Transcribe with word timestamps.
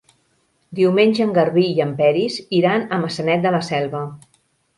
Diumenge 0.77 1.21
en 1.25 1.33
Garbí 1.35 1.65
i 1.73 1.83
en 1.85 1.91
Peris 1.99 2.39
iran 2.61 2.87
a 2.97 3.01
Maçanet 3.05 3.45
de 3.45 3.53
la 3.59 3.61
Selva. 3.71 4.03